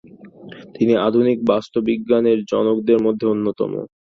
[0.75, 3.71] তিনি আধুনিক বাস্তুবিজ্ঞানের জনকদের মধ্যে অন্যতম।